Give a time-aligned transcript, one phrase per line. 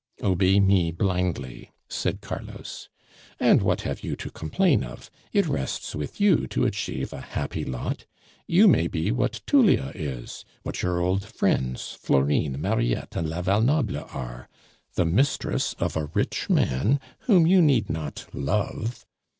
[0.23, 2.89] "Obey me blindly," said Carlos.
[3.39, 5.11] "And what have you to complain of?
[5.31, 8.07] It rests with you to achieve a happy lot.
[8.47, 13.61] You may be what Tullia is, what your old friends Florine, Mariette, and la Val
[13.61, 14.49] Noble are
[14.95, 19.05] the mistress of a rich man whom you need not love.